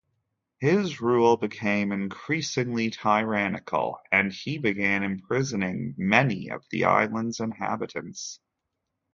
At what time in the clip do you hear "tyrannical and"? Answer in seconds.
2.89-4.33